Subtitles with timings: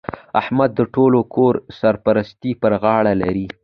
[0.41, 3.45] احمد د ټول کور سرپرستي پر غاړه لري.